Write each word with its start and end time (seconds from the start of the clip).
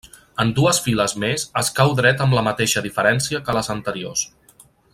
En 0.43 0.53
dues 0.59 0.77
files 0.85 1.13
més 1.23 1.43
es 1.61 1.69
cau 1.79 1.93
dret 1.99 2.23
amb 2.25 2.37
la 2.37 2.45
mateixa 2.47 2.83
diferència 2.87 3.43
que 3.51 3.57
les 3.59 3.71
anteriors. 3.75 4.25